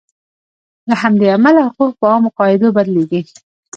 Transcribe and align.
له 0.87 0.95
همدې 1.01 1.27
امله 1.35 1.61
حقوق 1.67 1.91
په 1.99 2.05
عامو 2.11 2.29
قاعدو 2.37 2.67
بدلیږي. 2.77 3.21